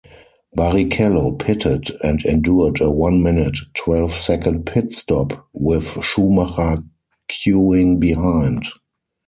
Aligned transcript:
Barrichello 0.57 1.33
pitted 1.37 1.91
and 2.03 2.25
endured 2.25 2.81
a 2.81 2.89
one-minute 2.89 3.55
twelve 3.75 4.13
second 4.13 4.65
pit-stop, 4.65 5.47
with 5.53 6.03
Schumacher 6.03 6.83
queueing 7.29 7.99
behind. 7.99 8.63